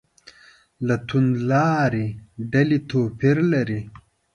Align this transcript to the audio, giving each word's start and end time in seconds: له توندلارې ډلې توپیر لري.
له 0.87 0.95
توندلارې 1.07 2.05
ډلې 2.51 2.77
توپیر 2.89 3.37
لري. 3.53 3.81